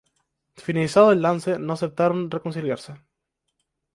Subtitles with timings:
[0.55, 2.95] Finalizado el lance, no aceptaron reconciliarse.